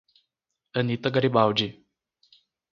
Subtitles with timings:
[0.79, 1.69] Anita Garibaldi